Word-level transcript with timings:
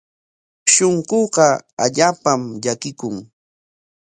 Shunquuqa 0.73 1.47
allaapam 1.83 2.41
llakikun. 2.63 3.15